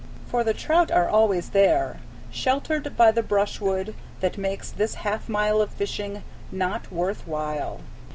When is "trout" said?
0.55-0.89